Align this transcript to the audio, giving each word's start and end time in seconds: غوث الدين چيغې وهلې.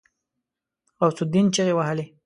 غوث 0.99 1.17
الدين 1.23 1.45
چيغې 1.55 1.73
وهلې. 1.75 2.05